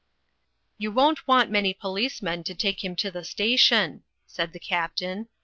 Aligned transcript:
"You 0.79 0.91
won't 0.91 1.27
want 1.27 1.51
many 1.51 1.75
policemen 1.75 2.43
to 2.45 2.55
take 2.55 2.83
him 2.83 2.95
to 2.95 3.11
the 3.11 3.23
station," 3.23 4.01
said 4.25 4.51
the 4.51 4.59
Captain. 4.59 5.27